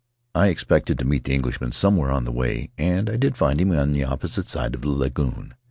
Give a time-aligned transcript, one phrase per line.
[0.33, 3.71] I expected to meet the Englishman somewhere on the way, and I did find him
[3.71, 5.53] on the opposite side of the lagoon.